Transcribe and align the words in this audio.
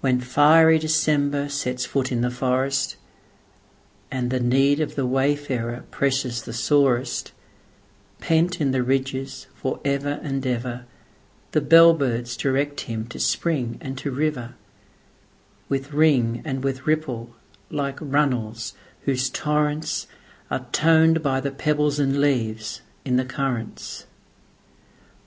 When 0.00 0.22
fiery 0.22 0.78
December 0.78 1.50
sets 1.50 1.84
foot 1.84 2.10
in 2.10 2.22
the 2.22 2.30
forest, 2.30 2.96
And 4.10 4.30
the 4.30 4.40
need 4.40 4.80
of 4.80 4.94
the 4.94 5.04
wayfarer 5.04 5.84
presses 5.90 6.40
the 6.44 6.54
sorest, 6.54 7.32
Pent 8.20 8.58
in 8.62 8.70
the 8.70 8.82
ridges 8.82 9.48
for 9.54 9.78
ever 9.84 10.18
and 10.22 10.46
ever, 10.46 10.86
The 11.52 11.60
bell 11.60 11.92
birds 11.92 12.38
direct 12.38 12.80
him 12.88 13.06
to 13.08 13.20
spring 13.20 13.76
and 13.82 13.98
to 13.98 14.10
river, 14.10 14.54
With 15.68 15.92
ring 15.92 16.40
and 16.42 16.64
with 16.64 16.86
ripple, 16.86 17.36
like 17.70 17.98
runnels 18.00 18.72
whose 19.02 19.28
torrentsAre 19.28 20.72
toned 20.72 21.22
by 21.22 21.38
the 21.38 21.50
pebbles 21.52 21.98
and 21.98 22.18
leaves 22.18 22.80
in 23.04 23.16
the 23.16 23.26
currents. 23.26 24.06